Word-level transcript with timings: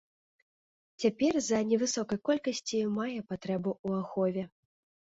Цяпер 1.03 1.33
з-за 1.39 1.59
невысокай 1.73 2.19
колькасць 2.31 2.65
мае 2.99 3.09
патрэбу 3.35 3.71
ў 3.87 4.05
ахове. 4.05 4.43